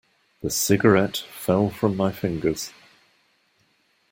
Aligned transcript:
The 0.41 0.49
cigarette 0.49 1.17
fell 1.29 1.69
from 1.69 1.95
my 1.95 2.11
fingers. 2.11 2.71